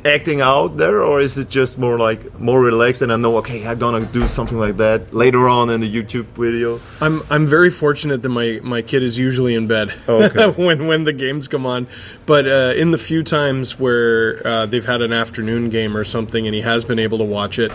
acting 0.05 0.39
out 0.39 0.77
there, 0.77 1.01
or 1.01 1.19
is 1.19 1.37
it 1.37 1.49
just 1.49 1.77
more 1.79 1.97
like 1.97 2.39
more 2.39 2.61
relaxed? 2.61 3.01
And 3.01 3.11
I 3.11 3.15
know, 3.17 3.37
okay, 3.37 3.65
I'm 3.65 3.79
gonna 3.79 4.05
do 4.05 4.27
something 4.27 4.57
like 4.57 4.77
that 4.77 5.13
later 5.13 5.49
on 5.49 5.69
in 5.69 5.81
the 5.81 5.91
YouTube 5.91 6.25
video. 6.35 6.79
I'm 7.01 7.21
I'm 7.29 7.47
very 7.47 7.71
fortunate 7.71 8.21
that 8.21 8.29
my, 8.29 8.59
my 8.63 8.81
kid 8.81 9.01
is 9.01 9.17
usually 9.17 9.55
in 9.55 9.67
bed 9.67 9.93
Okay. 10.07 10.51
when 10.63 10.87
when 10.87 11.03
the 11.03 11.13
games 11.13 11.47
come 11.47 11.65
on, 11.65 11.87
but 12.25 12.47
uh, 12.47 12.73
in 12.75 12.91
the 12.91 12.97
few 12.97 13.23
times 13.23 13.79
where 13.79 14.45
uh, 14.45 14.65
they've 14.67 14.85
had 14.85 15.01
an 15.01 15.11
afternoon 15.11 15.69
game 15.69 15.97
or 15.97 16.03
something 16.03 16.45
and 16.45 16.53
he 16.53 16.61
has 16.61 16.85
been 16.85 16.99
able 16.99 17.17
to 17.17 17.25
watch 17.25 17.57
it, 17.57 17.73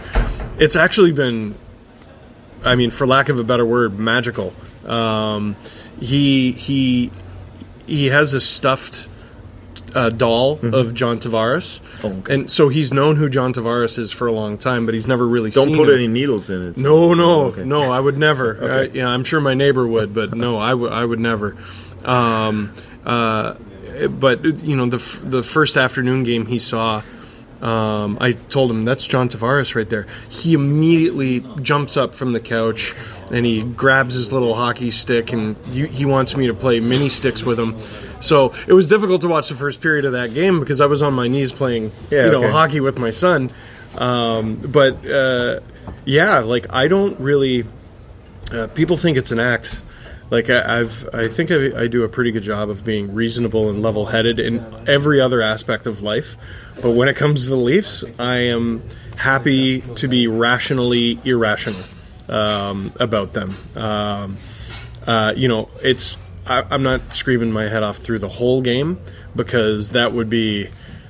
it's 0.58 0.76
actually 0.76 1.12
been, 1.12 1.54
I 2.64 2.76
mean, 2.76 2.90
for 2.90 3.06
lack 3.06 3.28
of 3.28 3.38
a 3.38 3.44
better 3.44 3.66
word, 3.66 3.98
magical. 3.98 4.52
Um, 4.86 5.56
he 5.98 6.52
he 6.52 7.10
he 7.86 8.06
has 8.06 8.32
a 8.34 8.40
stuffed 8.40 9.08
uh, 9.94 10.10
doll 10.10 10.58
of 10.62 10.94
John 10.94 11.18
Tavares, 11.18 11.80
Mm-hmm. 11.80 12.06
Oh, 12.06 12.10
okay. 12.20 12.34
and 12.34 12.50
so 12.50 12.68
he's 12.68 12.92
known 12.92 13.16
who 13.16 13.28
John 13.28 13.52
Tavares 13.52 13.98
is 13.98 14.12
for 14.12 14.26
a 14.26 14.32
long 14.32 14.58
time, 14.58 14.84
but 14.86 14.94
he's 14.94 15.06
never 15.06 15.26
really 15.26 15.50
Don't 15.50 15.74
put 15.74 15.88
him. 15.88 15.94
any 15.94 16.08
needles 16.08 16.48
in 16.50 16.68
it. 16.68 16.76
No, 16.76 17.14
no, 17.14 17.44
Okay. 17.46 17.64
no. 17.64 17.90
I 17.90 18.00
would 18.00 18.16
never. 18.18 18.58
I, 18.80 18.82
yeah, 18.84 19.08
I'm 19.08 19.24
sure 19.24 19.40
my 19.40 19.54
neighbor 19.54 19.86
would, 19.86 20.14
but 20.14 20.34
no, 20.34 20.56
I 20.58 20.74
would. 20.74 20.92
I 20.92 21.04
would 21.04 21.20
never. 21.20 21.56
Um, 22.04 22.72
uh, 23.04 23.54
but 24.08 24.44
you 24.64 24.76
know, 24.76 24.86
the 24.86 24.96
f- 24.98 25.20
the 25.22 25.42
first 25.42 25.76
afternoon 25.76 26.22
game 26.22 26.46
he 26.46 26.58
saw, 26.58 27.02
um, 27.60 28.16
I 28.20 28.32
told 28.32 28.70
him 28.70 28.84
that's 28.84 29.06
John 29.06 29.28
Tavares 29.28 29.74
right 29.74 29.88
there. 29.88 30.06
He 30.30 30.54
immediately 30.54 31.40
jumps 31.62 31.96
up 31.96 32.14
from 32.14 32.32
the 32.32 32.40
couch 32.40 32.94
and 33.30 33.44
he 33.44 33.62
grabs 33.62 34.14
his 34.14 34.32
little 34.32 34.54
hockey 34.54 34.90
stick 34.90 35.32
and 35.32 35.56
he 35.66 36.04
wants 36.06 36.36
me 36.36 36.46
to 36.46 36.54
play 36.54 36.80
mini 36.80 37.08
sticks 37.10 37.42
with 37.42 37.58
him. 37.60 37.76
So 38.20 38.52
it 38.66 38.72
was 38.72 38.86
difficult 38.88 39.22
to 39.22 39.28
watch 39.28 39.48
the 39.48 39.54
first 39.54 39.80
period 39.80 40.04
of 40.04 40.12
that 40.12 40.34
game 40.34 40.60
because 40.60 40.80
I 40.80 40.86
was 40.86 41.02
on 41.02 41.14
my 41.14 41.26
knees 41.28 41.52
playing, 41.52 41.90
Yeah, 42.10 42.26
you 42.26 42.32
know, 42.32 42.42
okay. 42.44 42.52
hockey 42.52 42.80
with 42.80 42.98
my 42.98 43.10
son. 43.10 43.50
Um, 43.96 44.56
but 44.56 45.04
uh, 45.06 45.60
yeah, 46.04 46.40
like 46.40 46.72
I 46.72 46.88
don't 46.88 47.18
really. 47.20 47.64
Uh, 48.52 48.66
people 48.68 48.96
think 48.96 49.16
it's 49.16 49.30
an 49.30 49.38
act. 49.40 49.80
Like 50.30 50.48
I, 50.50 50.80
I've, 50.80 51.08
I 51.12 51.28
think 51.28 51.50
I, 51.50 51.82
I 51.82 51.86
do 51.88 52.04
a 52.04 52.08
pretty 52.08 52.30
good 52.30 52.42
job 52.44 52.70
of 52.70 52.84
being 52.84 53.14
reasonable 53.14 53.68
and 53.68 53.82
level-headed 53.82 54.38
in 54.38 54.64
every 54.88 55.20
other 55.20 55.42
aspect 55.42 55.86
of 55.86 56.02
life. 56.02 56.36
But 56.80 56.92
when 56.92 57.08
it 57.08 57.16
comes 57.16 57.44
to 57.44 57.50
the 57.50 57.56
Leafs, 57.56 58.04
I 58.18 58.36
am 58.38 58.82
happy 59.16 59.80
to 59.96 60.08
be 60.08 60.28
rationally 60.28 61.18
irrational 61.24 61.82
um, 62.28 62.92
about 63.00 63.32
them. 63.32 63.56
Um, 63.74 64.36
uh, 65.06 65.32
you 65.36 65.48
know, 65.48 65.68
it's 65.82 66.16
I, 66.46 66.64
I'm 66.70 66.82
not 66.82 67.14
screaming 67.14 67.52
my 67.52 67.68
head 67.68 67.82
off 67.82 67.98
through 67.98 68.18
the 68.20 68.28
whole 68.28 68.62
game 68.62 68.98
because 69.36 69.90
that 69.90 70.12
would 70.12 70.28
be 70.30 70.68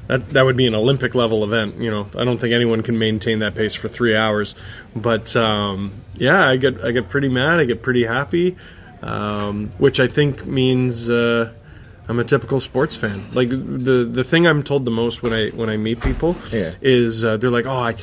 that 0.08 0.30
that 0.30 0.44
would 0.44 0.56
be 0.56 0.66
an 0.66 0.74
Olympic 0.74 1.14
level 1.14 1.44
event. 1.44 1.76
You 1.76 1.90
know, 1.90 2.08
I 2.18 2.24
don't 2.24 2.38
think 2.38 2.52
anyone 2.52 2.82
can 2.82 2.98
maintain 2.98 3.38
that 3.40 3.54
pace 3.54 3.74
for 3.74 3.88
three 3.88 4.16
hours. 4.16 4.54
But 4.94 5.34
um, 5.36 5.92
yeah, 6.16 6.46
I 6.48 6.56
get 6.56 6.84
I 6.84 6.90
get 6.92 7.08
pretty 7.08 7.28
mad. 7.28 7.60
I 7.60 7.64
get 7.64 7.80
pretty 7.82 8.04
happy, 8.04 8.56
um, 9.02 9.68
which 9.78 10.00
I 10.00 10.06
think 10.08 10.46
means 10.46 11.08
uh, 11.08 11.52
I'm 12.08 12.18
a 12.18 12.24
typical 12.24 12.58
sports 12.60 12.96
fan. 12.96 13.24
Like 13.32 13.50
the 13.50 14.08
the 14.10 14.24
thing 14.24 14.46
I'm 14.46 14.62
told 14.62 14.84
the 14.84 14.90
most 14.90 15.22
when 15.22 15.32
I 15.32 15.50
when 15.50 15.70
I 15.70 15.76
meet 15.76 16.00
people 16.00 16.36
Yeah. 16.52 16.74
is 16.82 17.24
uh, 17.24 17.36
they're 17.36 17.50
like, 17.50 17.66
oh, 17.66 17.78
I. 17.78 17.94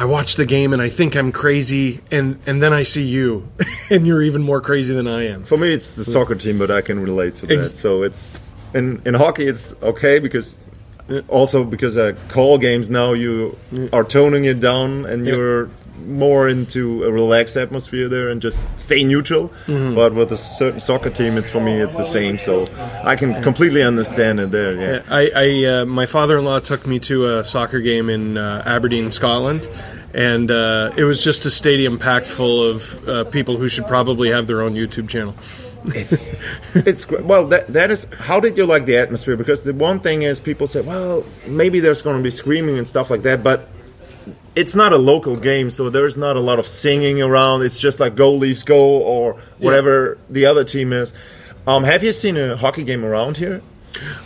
I 0.00 0.06
watch 0.06 0.36
the 0.36 0.46
game 0.46 0.72
and 0.72 0.80
I 0.80 0.88
think 0.88 1.14
I'm 1.14 1.30
crazy, 1.30 2.00
and, 2.10 2.38
and 2.46 2.62
then 2.62 2.72
I 2.72 2.84
see 2.84 3.02
you, 3.04 3.46
and 3.90 4.06
you're 4.06 4.22
even 4.22 4.42
more 4.42 4.62
crazy 4.62 4.94
than 4.94 5.06
I 5.06 5.26
am. 5.26 5.44
For 5.44 5.58
me, 5.58 5.74
it's 5.74 5.94
the 5.94 6.06
soccer 6.06 6.34
team, 6.34 6.58
but 6.58 6.70
I 6.70 6.80
can 6.80 7.00
relate 7.00 7.34
to 7.36 7.46
that. 7.46 7.58
Ex- 7.58 7.78
so 7.78 8.02
it's 8.02 8.32
in 8.72 9.02
in 9.04 9.12
hockey, 9.12 9.44
it's 9.44 9.74
okay 9.82 10.18
because 10.18 10.56
also 11.28 11.64
because 11.64 11.98
uh, 11.98 12.14
call 12.28 12.56
games 12.56 12.88
now 12.88 13.12
you 13.12 13.58
are 13.92 14.04
toning 14.04 14.44
it 14.46 14.58
down 14.58 15.04
and 15.04 15.26
Yeah. 15.26 15.34
you're 15.34 15.70
more 16.06 16.48
into 16.48 17.04
a 17.04 17.12
relaxed 17.12 17.56
atmosphere 17.56 18.08
there 18.08 18.28
and 18.28 18.40
just 18.40 18.68
stay 18.78 19.04
neutral. 19.04 19.48
Mm-hmm. 19.66 19.94
But 19.94 20.14
with 20.14 20.32
a 20.32 20.36
certain 20.36 20.80
soccer 20.80 21.10
team, 21.10 21.36
it's 21.36 21.50
for 21.50 21.60
me 21.60 21.80
it's 21.80 21.96
the 21.96 22.04
same. 22.04 22.38
So 22.38 22.68
I 23.04 23.16
can 23.16 23.42
completely 23.42 23.82
understand 23.82 24.40
it 24.40 24.50
there. 24.50 24.74
Yeah. 24.74 25.02
I, 25.08 25.30
I 25.34 25.64
uh, 25.64 25.84
my 25.86 26.06
father-in-law 26.06 26.60
took 26.60 26.86
me 26.86 26.98
to 27.00 27.38
a 27.38 27.44
soccer 27.44 27.80
game 27.80 28.10
in 28.10 28.36
uh, 28.36 28.62
Aberdeen, 28.66 29.10
Scotland, 29.10 29.68
and 30.14 30.50
uh, 30.50 30.92
it 30.96 31.04
was 31.04 31.22
just 31.22 31.44
a 31.46 31.50
stadium 31.50 31.98
packed 31.98 32.26
full 32.26 32.64
of 32.64 33.08
uh, 33.08 33.24
people 33.24 33.56
who 33.56 33.68
should 33.68 33.86
probably 33.86 34.30
have 34.30 34.46
their 34.46 34.62
own 34.62 34.74
YouTube 34.74 35.08
channel. 35.08 35.34
it's 35.86 36.30
it's 36.74 37.06
great. 37.06 37.24
well 37.24 37.46
that 37.46 37.66
that 37.68 37.90
is 37.90 38.06
how 38.18 38.38
did 38.38 38.58
you 38.58 38.66
like 38.66 38.84
the 38.84 38.98
atmosphere 38.98 39.34
because 39.34 39.62
the 39.62 39.72
one 39.72 39.98
thing 39.98 40.20
is 40.20 40.38
people 40.38 40.66
say 40.66 40.82
well 40.82 41.24
maybe 41.46 41.80
there's 41.80 42.02
going 42.02 42.18
to 42.18 42.22
be 42.22 42.30
screaming 42.30 42.76
and 42.76 42.86
stuff 42.86 43.10
like 43.10 43.22
that 43.22 43.42
but 43.42 43.69
it's 44.60 44.74
not 44.74 44.92
a 44.92 44.98
local 44.98 45.36
game 45.36 45.70
so 45.70 45.90
there's 45.90 46.16
not 46.16 46.36
a 46.36 46.40
lot 46.40 46.58
of 46.58 46.66
singing 46.66 47.20
around 47.22 47.62
it's 47.62 47.78
just 47.78 47.98
like 48.00 48.14
go 48.14 48.32
Leafs 48.32 48.62
go 48.64 48.78
or 49.02 49.34
whatever 49.58 50.18
the 50.28 50.46
other 50.46 50.64
team 50.64 50.92
is 50.92 51.12
um, 51.66 51.84
have 51.84 52.02
you 52.04 52.12
seen 52.12 52.36
a 52.36 52.56
hockey 52.56 52.82
game 52.84 53.04
around 53.04 53.36
here 53.36 53.60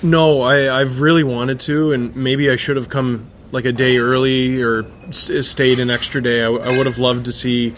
No, 0.02 0.42
I, 0.42 0.56
I've 0.80 1.00
really 1.00 1.24
wanted 1.24 1.58
to, 1.60 1.92
and 1.94 2.14
maybe 2.14 2.50
I 2.50 2.56
should 2.56 2.76
have 2.76 2.88
come 2.90 3.30
like 3.50 3.64
a 3.64 3.72
day 3.72 3.96
early 3.96 4.62
or 4.62 4.84
s- 5.08 5.30
stayed 5.48 5.78
an 5.80 5.88
extra 5.90 6.20
day. 6.22 6.40
I, 6.42 6.50
w- 6.52 6.62
I 6.62 6.76
would 6.76 6.84
have 6.86 6.98
loved 6.98 7.24
to 7.24 7.32
see 7.32 7.74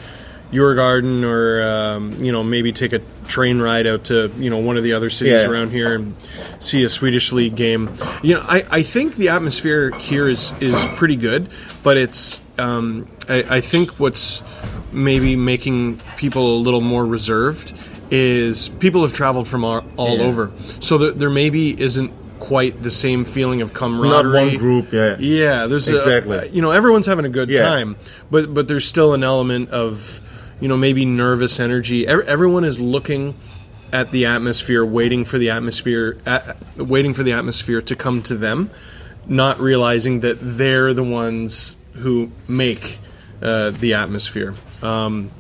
Djurgården, 0.52 1.22
or 1.25 1.62
um, 1.62 2.12
you 2.25 2.32
know, 2.32 2.42
maybe 2.42 2.72
take 2.72 2.92
a 2.92 3.00
train 3.28 3.60
ride 3.60 3.86
out 3.86 4.04
to 4.04 4.30
you 4.38 4.50
know 4.50 4.58
one 4.58 4.76
of 4.76 4.82
the 4.82 4.94
other 4.94 5.10
cities 5.10 5.42
Yeah. 5.44 5.48
around 5.48 5.70
here 5.70 5.94
and 5.94 6.14
see 6.58 6.82
a 6.84 6.88
Swedish 6.88 7.30
league 7.32 7.54
game. 7.54 7.88
You 8.22 8.34
know, 8.34 8.44
I, 8.46 8.64
I 8.70 8.82
think 8.82 9.14
the 9.14 9.28
atmosphere 9.30 9.90
here 9.92 10.28
is 10.28 10.52
is 10.60 10.75
pretty 10.96 11.16
good, 11.16 11.48
but 11.84 11.96
it's 11.96 12.40
um, 12.58 13.08
I, 13.28 13.44
I 13.56 13.60
think 13.60 13.92
what's 14.00 14.42
maybe 14.92 15.36
making 15.36 15.98
people 16.16 16.56
a 16.56 16.58
little 16.58 16.80
more 16.80 17.04
reserved 17.04 17.72
is 18.10 18.68
people 18.68 19.02
have 19.02 19.12
traveled 19.14 19.48
from 19.48 19.64
all, 19.64 19.84
all 19.96 20.16
Yeah. 20.18 20.25
over, 20.25 20.52
so 20.80 20.98
there, 20.98 21.10
there 21.12 21.30
maybe 21.30 21.78
isn't 21.80 22.12
quite 22.38 22.82
the 22.82 22.90
same 22.90 23.25
feeling 23.25 23.62
of 23.62 23.72
camaraderie. 23.75 24.08
not 24.32 24.46
one 24.46 24.56
group, 24.56 24.92
yeah. 24.92 25.16
yeah. 25.18 25.66
There's 25.66 25.88
Exactly. 25.88 26.36
A, 26.38 26.46
you 26.46 26.62
know, 26.62 26.70
everyone's 26.70 27.06
having 27.06 27.25
a 27.25 27.28
good 27.30 27.48
Yeah. 27.48 27.62
time, 27.62 27.96
but 28.30 28.52
but 28.54 28.68
there's 28.68 28.84
still 28.86 29.14
an 29.14 29.25
element 29.25 29.70
of 29.70 30.20
you 30.60 30.68
know 30.68 30.76
maybe 30.76 31.04
nervous 31.04 31.58
energy. 31.60 32.06
Ev- 32.06 32.26
Everyone 32.28 32.64
is 32.64 32.78
looking 32.78 33.34
at 33.92 34.10
the 34.10 34.26
atmosphere, 34.26 34.84
waiting 34.84 35.25
for 35.25 35.38
the 35.38 35.50
atmosphere, 35.50 36.18
uh, 36.26 36.40
waiting 36.76 37.14
for 37.14 37.22
the 37.22 37.32
atmosphere 37.32 37.80
to 37.82 37.96
come 37.96 38.22
to 38.22 38.34
them, 38.36 38.70
not 39.26 39.58
realizing 39.60 40.20
that 40.20 40.36
they're 40.40 40.92
the 40.92 41.04
ones 41.04 41.75
who 41.96 42.30
make 42.48 42.98
uh, 43.42 43.70
the 43.70 43.94
atmosphere. 43.94 44.54
Um, 44.82 45.30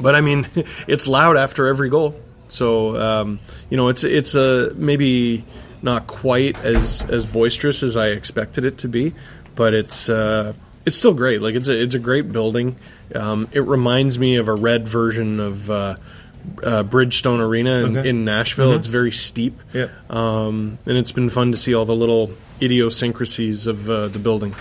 but 0.00 0.14
I 0.14 0.20
mean, 0.20 0.46
it's 0.88 1.06
loud 1.06 1.36
after 1.36 1.66
every 1.66 1.88
goal. 1.88 2.14
So 2.48 2.96
um, 2.96 3.40
you 3.70 3.76
know, 3.76 3.88
it's 3.88 4.04
it's 4.04 4.34
a 4.34 4.72
maybe 4.74 5.44
not 5.82 6.06
quite 6.06 6.56
as 6.64 7.04
as 7.08 7.26
boisterous 7.26 7.82
as 7.82 7.96
I 7.96 8.08
expected 8.08 8.64
it 8.64 8.78
to 8.78 8.88
be, 8.88 9.14
but 9.54 9.74
it's 9.74 10.08
uh, 10.08 10.54
it's 10.86 10.96
still 10.96 11.14
great. 11.14 11.42
Like 11.42 11.54
it's 11.54 11.68
a 11.68 11.80
it's 11.80 11.94
a 11.94 11.98
great 11.98 12.32
building. 12.32 12.76
Um, 13.14 13.48
it 13.52 13.60
reminds 13.60 14.18
me 14.18 14.36
of 14.36 14.48
a 14.48 14.54
red 14.54 14.86
version 14.88 15.40
of 15.40 15.70
uh, 15.70 15.96
uh, 16.62 16.82
Bridgestone 16.84 17.40
Arena 17.40 17.74
in, 17.80 17.96
Okay. 17.96 18.08
in 18.10 18.24
Nashville. 18.24 18.72
It's 18.72 18.86
very 18.86 19.12
steep, 19.12 19.58
Yeah. 19.72 19.88
um, 20.10 20.78
and 20.86 20.96
it's 20.98 21.12
been 21.12 21.30
fun 21.30 21.52
to 21.52 21.58
see 21.58 21.74
all 21.74 21.84
the 21.86 21.96
little 21.96 22.30
idiosyncrasies 22.60 23.66
of 23.66 23.88
uh, 23.90 24.08
the 24.08 24.18
building. 24.18 24.54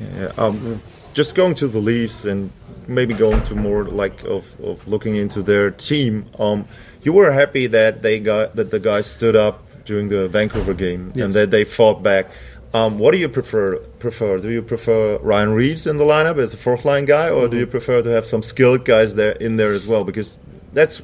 Yeah, 0.00 0.32
um, 0.38 0.82
just 1.14 1.34
going 1.34 1.54
to 1.56 1.68
the 1.68 1.78
Leafs 1.78 2.24
and 2.24 2.50
maybe 2.86 3.14
going 3.14 3.42
to 3.44 3.54
more 3.54 3.84
like 3.84 4.22
of, 4.24 4.58
of 4.60 4.86
looking 4.86 5.16
into 5.16 5.42
their 5.42 5.70
team. 5.70 6.26
Um, 6.38 6.66
you 7.02 7.12
were 7.12 7.30
happy 7.32 7.66
that 7.68 8.02
they 8.02 8.20
got 8.20 8.56
that 8.56 8.70
the 8.70 8.78
guys 8.78 9.06
stood 9.06 9.36
up 9.36 9.62
during 9.84 10.08
the 10.08 10.28
Vancouver 10.28 10.74
game 10.74 11.12
Yes. 11.14 11.24
and 11.24 11.34
that 11.34 11.50
they 11.50 11.64
fought 11.64 12.02
back. 12.02 12.28
Um, 12.74 12.98
what 12.98 13.12
do 13.12 13.18
you 13.18 13.28
prefer? 13.28 13.76
Prefer? 13.98 14.38
Do 14.38 14.50
you 14.50 14.60
prefer 14.60 15.16
Ryan 15.18 15.52
Reaves 15.52 15.86
in 15.86 15.96
the 15.98 16.04
lineup 16.04 16.36
as 16.38 16.52
a 16.52 16.56
fourth 16.58 16.84
line 16.84 17.04
guy, 17.06 17.30
or 17.30 17.48
do 17.48 17.56
you 17.56 17.66
prefer 17.66 18.02
to 18.02 18.08
have 18.10 18.26
some 18.26 18.42
skilled 18.42 18.84
guys 18.84 19.14
there 19.14 19.32
in 19.32 19.56
there 19.56 19.72
as 19.72 19.86
well? 19.86 20.04
Because 20.04 20.40
that's 20.74 21.00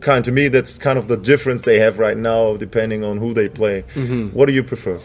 kind 0.00 0.24
to 0.24 0.32
me 0.32 0.48
that's 0.48 0.76
kind 0.78 0.98
of 0.98 1.06
the 1.08 1.16
difference 1.16 1.62
they 1.62 1.78
have 1.78 1.98
right 1.98 2.16
now, 2.16 2.56
depending 2.56 3.04
on 3.04 3.18
who 3.18 3.32
they 3.32 3.48
play. 3.48 3.82
What 4.32 4.46
do 4.46 4.52
you 4.52 4.64
prefer? 4.64 4.98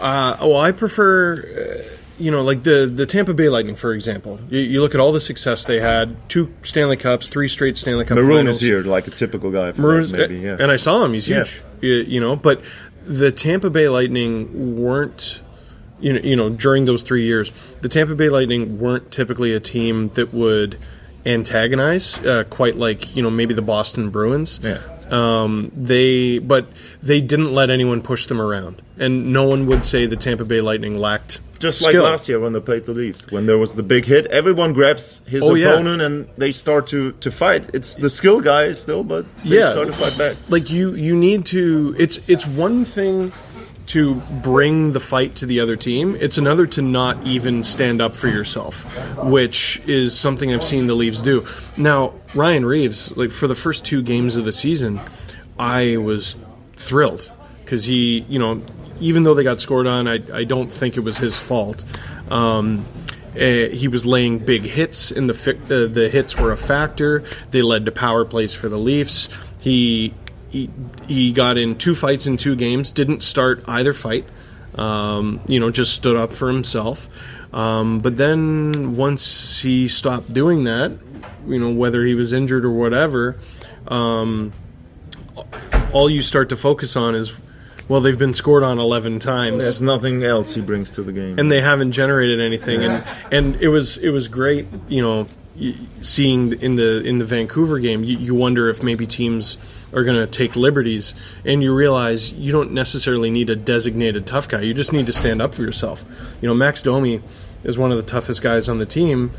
Uh, 0.00 0.36
well, 0.42 0.56
I 0.58 0.70
prefer, 0.70 1.42
uh, 1.82 1.82
you 2.18 2.30
know, 2.30 2.42
like 2.42 2.62
the 2.62 2.86
the 2.92 3.06
Tampa 3.06 3.34
Bay 3.34 3.48
Lightning, 3.48 3.76
for 3.76 3.92
example. 3.92 4.38
You, 4.50 4.60
you 4.60 4.80
look 4.80 4.94
at 4.94 5.00
all 5.00 5.12
the 5.12 5.20
success 5.20 5.64
they 5.64 5.80
had: 5.80 6.16
two 6.28 6.52
Stanley 6.62 6.96
Cups, 6.96 7.28
three 7.28 7.48
straight 7.48 7.76
Stanley 7.76 8.04
Cup. 8.04 8.16
Maroon 8.16 8.38
finals. 8.40 8.56
is 8.56 8.62
here, 8.62 8.82
like 8.82 9.06
a 9.06 9.10
typical 9.10 9.50
guy. 9.50 9.72
For 9.72 9.82
Maroon's, 9.82 10.12
maybe, 10.12 10.36
yeah. 10.38 10.56
and 10.58 10.70
I 10.70 10.76
saw 10.76 11.04
him; 11.04 11.12
he's 11.12 11.28
Yeah. 11.28 11.44
huge. 11.44 11.62
You, 11.80 11.92
you 11.94 12.20
know, 12.20 12.36
but 12.36 12.60
the 13.04 13.30
Tampa 13.32 13.70
Bay 13.70 13.88
Lightning 13.88 14.80
weren't. 14.82 15.42
You 16.00 16.12
know, 16.12 16.20
you 16.20 16.36
know, 16.36 16.48
during 16.48 16.84
those 16.84 17.02
three 17.02 17.24
years, 17.24 17.50
the 17.80 17.88
Tampa 17.88 18.14
Bay 18.14 18.28
Lightning 18.28 18.78
weren't 18.78 19.10
typically 19.10 19.52
a 19.52 19.58
team 19.60 20.10
that 20.10 20.32
would 20.32 20.78
antagonize, 21.26 22.18
uh, 22.18 22.44
quite 22.48 22.76
like 22.76 23.14
you 23.16 23.22
know 23.22 23.30
maybe 23.30 23.54
the 23.54 23.62
Boston 23.62 24.10
Bruins. 24.10 24.60
Yeah. 24.62 24.80
Um, 25.12 25.70
they, 25.76 26.38
but 26.38 26.68
they 27.02 27.20
didn't 27.20 27.52
let 27.54 27.70
anyone 27.70 28.02
push 28.02 28.26
them 28.26 28.40
around, 28.40 28.82
and 28.98 29.32
no 29.32 29.44
one 29.44 29.66
would 29.66 29.84
say 29.84 30.06
the 30.06 30.16
Tampa 30.16 30.44
Bay 30.44 30.60
Lightning 30.60 30.96
lacked 30.98 31.40
Just 31.58 31.80
skill. 31.80 32.02
like 32.02 32.10
last 32.12 32.28
year 32.28 32.38
when 32.40 32.52
they 32.52 32.60
played 32.60 32.84
the 32.86 32.92
Leafs, 32.94 33.30
when 33.30 33.46
there 33.46 33.58
was 33.58 33.74
the 33.74 33.82
big 33.82 34.04
hit, 34.04 34.26
everyone 34.26 34.72
grabs 34.72 35.22
his 35.26 35.42
Oh, 35.42 35.54
yeah. 35.54 35.72
opponent 35.72 36.02
and 36.02 36.28
they 36.36 36.52
start 36.52 36.86
to, 36.88 37.12
to 37.12 37.30
fight. 37.30 37.70
It's 37.74 37.96
the 37.96 38.10
skill 38.10 38.40
guys 38.40 38.80
still, 38.80 39.02
but 39.04 39.24
they 39.44 39.56
Yeah. 39.58 39.70
start 39.70 39.86
to 39.88 39.92
fight 39.92 40.16
back. 40.18 40.36
like 40.48 40.70
you 40.70 40.94
you 40.94 41.16
need 41.16 41.46
to 41.46 41.94
it's 41.98 42.20
it's 42.28 42.46
one 42.46 42.84
thing 42.84 43.32
to 43.88 44.14
bring 44.42 44.92
the 44.92 45.00
fight 45.00 45.34
to 45.34 45.46
the 45.46 45.60
other 45.60 45.76
team 45.76 46.16
it's 46.20 46.38
another 46.38 46.66
to 46.66 46.82
not 46.82 47.22
even 47.26 47.64
stand 47.64 48.00
up 48.00 48.14
for 48.14 48.28
yourself 48.28 48.84
which 49.24 49.80
is 49.86 50.18
something 50.18 50.52
i've 50.52 50.64
seen 50.64 50.86
the 50.86 50.94
leafs 50.94 51.22
do 51.22 51.44
now 51.76 52.12
ryan 52.34 52.64
reaves 52.64 53.16
like 53.16 53.30
for 53.30 53.46
the 53.46 53.54
first 53.54 53.84
two 53.84 54.02
games 54.02 54.36
of 54.36 54.44
the 54.44 54.52
season 54.52 55.00
i 55.58 55.96
was 55.96 56.36
thrilled 56.76 57.30
because 57.64 57.84
he 57.84 58.20
you 58.28 58.38
know 58.38 58.62
even 59.00 59.22
though 59.22 59.34
they 59.34 59.44
got 59.44 59.60
scored 59.60 59.86
on 59.86 60.06
i, 60.06 60.20
I 60.32 60.44
don't 60.44 60.72
think 60.72 60.96
it 60.96 61.00
was 61.00 61.18
his 61.18 61.38
fault 61.38 61.82
um, 62.30 62.84
uh, 63.34 63.68
he 63.68 63.88
was 63.88 64.04
laying 64.04 64.38
big 64.38 64.62
hits, 64.62 65.10
and 65.10 65.28
the 65.28 65.34
fi- 65.34 65.74
uh, 65.74 65.86
the 65.86 66.08
hits 66.10 66.36
were 66.36 66.50
a 66.50 66.56
factor. 66.56 67.22
They 67.50 67.62
led 67.62 67.84
to 67.84 67.92
power 67.92 68.24
plays 68.24 68.52
for 68.54 68.68
the 68.68 68.78
Leafs. 68.78 69.28
He 69.60 70.12
he, 70.50 70.70
he 71.06 71.32
got 71.32 71.58
in 71.58 71.76
two 71.76 71.94
fights 71.94 72.26
in 72.26 72.36
two 72.36 72.56
games. 72.56 72.92
Didn't 72.92 73.22
start 73.22 73.64
either 73.68 73.92
fight. 73.92 74.26
Um, 74.74 75.40
you 75.48 75.58
know, 75.58 75.70
just 75.70 75.94
stood 75.94 76.16
up 76.16 76.32
for 76.32 76.48
himself. 76.48 77.08
Um, 77.52 78.00
but 78.00 78.16
then 78.16 78.96
once 78.96 79.58
he 79.60 79.88
stopped 79.88 80.32
doing 80.32 80.64
that, 80.64 80.92
you 81.46 81.58
know, 81.58 81.72
whether 81.72 82.04
he 82.04 82.14
was 82.14 82.32
injured 82.32 82.64
or 82.64 82.70
whatever, 82.70 83.38
um, 83.88 84.52
all 85.92 86.10
you 86.10 86.22
start 86.22 86.50
to 86.50 86.56
focus 86.56 86.96
on 86.96 87.14
is 87.14 87.32
well, 87.88 88.02
they've 88.02 88.18
been 88.18 88.34
scored 88.34 88.64
on 88.64 88.78
11 88.78 89.18
times. 89.18 89.64
There's 89.64 89.80
nothing 89.80 90.22
else 90.22 90.52
he 90.52 90.60
brings 90.60 90.90
to 90.92 91.02
the 91.02 91.12
game. 91.12 91.38
and 91.38 91.50
they 91.50 91.62
haven't 91.62 91.92
generated 91.92 92.38
anything 92.38 92.84
and 92.84 93.04
and 93.32 93.56
it 93.56 93.68
was 93.68 93.96
it 93.98 94.10
was 94.10 94.28
great 94.28 94.66
you 94.88 95.00
know 95.02 95.26
seeing 96.02 96.52
in 96.60 96.76
the 96.76 97.02
in 97.02 97.18
the 97.18 97.24
Vancouver 97.24 97.78
game 97.78 98.04
you, 98.04 98.18
you 98.18 98.34
wonder 98.34 98.68
if 98.68 98.82
maybe 98.82 99.06
teams 99.06 99.56
are 99.92 100.04
going 100.04 100.18
to 100.18 100.26
take 100.26 100.56
liberties 100.56 101.14
and 101.44 101.62
you 101.62 101.74
realize 101.74 102.32
you 102.32 102.52
don't 102.52 102.72
necessarily 102.72 103.30
need 103.30 103.48
a 103.50 103.56
designated 103.56 104.26
tough 104.26 104.48
guy 104.48 104.60
you 104.60 104.74
just 104.74 104.92
need 104.92 105.06
to 105.06 105.12
stand 105.12 105.40
up 105.40 105.54
for 105.54 105.62
yourself 105.62 106.04
you 106.40 106.48
know 106.48 106.54
Max 106.54 106.82
Domi 106.82 107.22
is 107.64 107.78
one 107.78 107.90
of 107.90 107.96
the 107.96 108.02
toughest 108.02 108.42
guys 108.42 108.68
on 108.68 108.78
the 108.78 108.86
team 108.86 109.30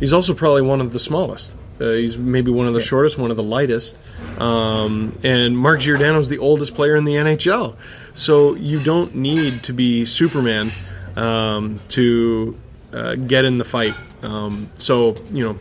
he's 0.00 0.12
also 0.12 0.34
probably 0.34 0.62
one 0.62 0.80
of 0.80 0.92
the 0.92 0.98
smallest 0.98 1.54
uh, 1.80 1.90
he's 1.90 2.16
maybe 2.16 2.50
one 2.50 2.66
of 2.66 2.74
the 2.74 2.80
shortest, 2.80 3.18
one 3.18 3.30
of 3.30 3.36
the 3.36 3.42
lightest. 3.42 3.98
Um, 4.38 5.18
and 5.22 5.56
Mark 5.56 5.80
Giordano's 5.80 6.28
the 6.28 6.38
oldest 6.38 6.74
player 6.74 6.96
in 6.96 7.04
the 7.04 7.14
NHL. 7.14 7.76
So 8.14 8.54
you 8.54 8.82
don't 8.82 9.14
need 9.14 9.62
to 9.64 9.72
be 9.72 10.06
Superman 10.06 10.70
um, 11.16 11.80
to 11.88 12.58
uh, 12.92 13.16
get 13.16 13.44
in 13.44 13.58
the 13.58 13.64
fight. 13.64 13.94
Um, 14.22 14.70
so, 14.76 15.16
you 15.30 15.44
know, 15.44 15.58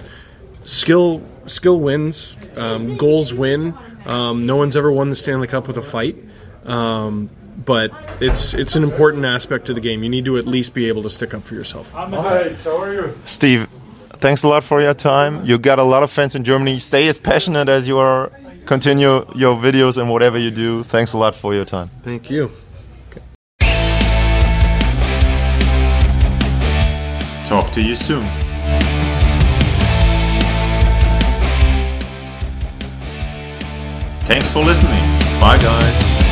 skill 0.64 1.22
skill 1.48 1.80
wins, 1.80 2.38
um, 2.56 2.98
goals 2.98 3.34
win. 3.34 3.74
Um, 4.06 4.46
no 4.46 4.56
one's 4.56 4.76
ever 4.76 4.92
won 4.92 5.10
the 5.10 5.16
Stanley 5.16 5.48
Cup 5.48 5.68
with 5.68 5.78
a 5.78 5.82
fight. 5.82 6.16
Um, 6.66 7.30
but 7.64 7.92
it's 8.22 8.54
it's 8.54 8.76
an 8.76 8.84
important 8.84 9.26
aspect 9.26 9.70
of 9.70 9.76
the 9.76 9.82
game. 9.82 10.04
You 10.04 10.10
need 10.10 10.26
to 10.26 10.38
at 10.38 10.46
least 10.46 10.74
be 10.74 10.88
able 10.88 11.04
to 11.04 11.10
stick 11.10 11.34
up 11.34 11.44
for 11.44 11.56
yourself. 11.56 11.92
Hi, 11.92 12.54
how 12.64 12.82
are 12.82 12.94
you? 12.94 13.20
Steve, 13.26 13.68
thanks 14.14 14.44
a 14.44 14.48
lot 14.48 14.64
for 14.64 14.82
your 14.82 14.94
time. 14.94 15.46
You 15.46 15.58
got 15.58 15.80
a 15.80 15.84
lot 15.84 16.04
of 16.04 16.12
fans 16.12 16.36
in 16.36 16.44
Germany. 16.44 16.80
Stay 16.80 17.08
as 17.08 17.18
passionate 17.18 17.70
as 17.70 17.88
you 17.88 17.98
are. 17.98 18.32
Continue 18.66 19.26
your 19.36 19.56
videos 19.56 19.98
and 20.00 20.10
whatever 20.10 20.40
you 20.40 20.52
do. 20.52 20.84
Thanks 20.84 21.14
a 21.14 21.18
lot 21.18 21.36
for 21.36 21.54
your 21.54 21.66
time. 21.66 21.90
Thank 22.02 22.30
you. 22.30 22.52
Talk 27.46 27.72
to 27.74 27.82
you 27.82 27.96
soon. 27.96 28.45
Thanks 34.26 34.52
for 34.52 34.64
listening. 34.64 35.04
Bye, 35.40 35.60
guys. 35.60 36.25